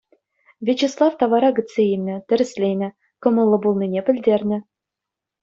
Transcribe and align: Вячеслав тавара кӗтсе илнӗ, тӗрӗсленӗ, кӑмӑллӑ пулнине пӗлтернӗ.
Вячеслав 0.65 1.11
тавара 1.19 1.49
кӗтсе 1.55 1.81
илнӗ, 1.93 2.15
тӗрӗсленӗ, 2.27 2.89
кӑмӑллӑ 3.21 3.57
пулнине 3.63 4.01
пӗлтернӗ. 4.05 4.57